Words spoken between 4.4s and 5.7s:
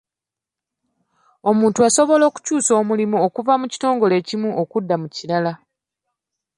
okudda mu kirala.